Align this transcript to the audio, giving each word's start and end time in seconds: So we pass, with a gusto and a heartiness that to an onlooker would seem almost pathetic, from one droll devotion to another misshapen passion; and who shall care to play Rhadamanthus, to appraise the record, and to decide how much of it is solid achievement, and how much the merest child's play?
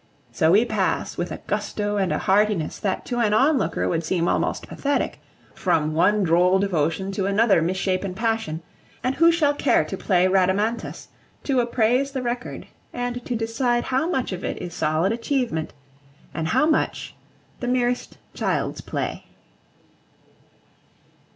So 0.31 0.51
we 0.53 0.65
pass, 0.65 1.15
with 1.15 1.31
a 1.31 1.41
gusto 1.45 1.97
and 1.97 2.11
a 2.11 2.17
heartiness 2.17 2.79
that 2.79 3.05
to 3.05 3.19
an 3.19 3.35
onlooker 3.35 3.87
would 3.87 4.03
seem 4.03 4.27
almost 4.27 4.67
pathetic, 4.67 5.19
from 5.53 5.93
one 5.93 6.23
droll 6.23 6.57
devotion 6.57 7.11
to 7.11 7.27
another 7.27 7.61
misshapen 7.61 8.15
passion; 8.15 8.63
and 9.03 9.13
who 9.13 9.31
shall 9.31 9.53
care 9.53 9.85
to 9.85 9.95
play 9.95 10.25
Rhadamanthus, 10.27 11.09
to 11.43 11.59
appraise 11.59 12.13
the 12.13 12.23
record, 12.23 12.65
and 12.91 13.23
to 13.27 13.35
decide 13.35 13.83
how 13.83 14.09
much 14.09 14.31
of 14.31 14.43
it 14.43 14.59
is 14.59 14.73
solid 14.73 15.11
achievement, 15.11 15.71
and 16.33 16.47
how 16.47 16.65
much 16.65 17.13
the 17.59 17.67
merest 17.67 18.17
child's 18.33 18.81
play? 18.81 19.25